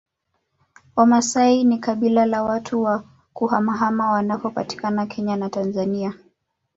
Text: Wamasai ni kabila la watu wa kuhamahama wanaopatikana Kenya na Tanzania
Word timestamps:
Wamasai 0.95 1.63
ni 1.63 1.77
kabila 1.79 2.25
la 2.25 2.43
watu 2.43 2.83
wa 2.83 3.03
kuhamahama 3.33 4.11
wanaopatikana 4.11 5.05
Kenya 5.05 5.35
na 5.35 5.49
Tanzania 5.49 6.13